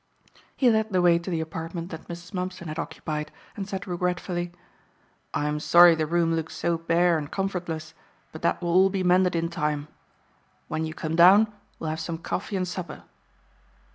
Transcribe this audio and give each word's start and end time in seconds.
He 0.55 0.71
led 0.71 0.91
the 0.91 0.99
way 0.99 1.19
to 1.19 1.29
the 1.29 1.41
apartment 1.41 1.91
that 1.91 2.07
Mrs. 2.07 2.33
Mumpson 2.33 2.67
had 2.67 2.79
occupied 2.79 3.31
and 3.55 3.69
said 3.69 3.85
regretfully, 3.85 4.51
"I'm 5.31 5.59
sorry 5.59 5.93
the 5.93 6.07
room 6.07 6.33
looks 6.33 6.55
so 6.55 6.75
bare 6.79 7.19
and 7.19 7.29
comfortless, 7.31 7.93
but 8.31 8.41
that 8.41 8.63
will 8.63 8.69
all 8.69 8.89
be 8.89 9.03
mended 9.03 9.35
in 9.35 9.47
time. 9.47 9.89
When 10.67 10.85
you 10.87 10.95
come 10.95 11.15
down, 11.15 11.53
we'll 11.77 11.91
have 11.91 11.99
some 11.99 12.17
coffee 12.17 12.55
and 12.55 12.67
supper." 12.67 13.03